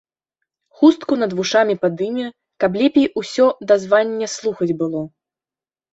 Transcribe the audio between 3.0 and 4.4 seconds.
усё дазвання